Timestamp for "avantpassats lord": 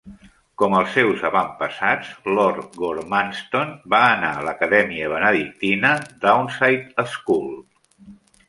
1.29-2.71